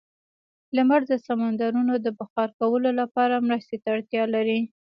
[0.75, 4.59] لمر د سمندرونو د بخار کولو لپاره مرستې ته اړتیا لري.